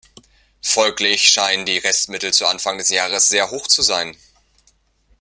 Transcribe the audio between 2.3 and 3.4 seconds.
zu Anfang des Jahres